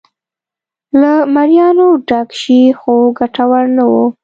[1.01, 3.93] له مریانو ډک شي خو ګټور نه و.